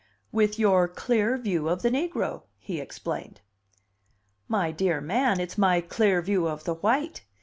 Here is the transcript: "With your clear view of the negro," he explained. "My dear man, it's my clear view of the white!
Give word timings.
"With 0.31 0.57
your 0.57 0.87
clear 0.87 1.37
view 1.37 1.69
of 1.69 1.83
the 1.83 1.91
negro," 1.91 2.41
he 2.57 2.79
explained. 2.79 3.41
"My 4.47 4.71
dear 4.71 4.99
man, 4.99 5.39
it's 5.39 5.59
my 5.59 5.79
clear 5.79 6.23
view 6.23 6.47
of 6.47 6.63
the 6.63 6.73
white! 6.73 7.21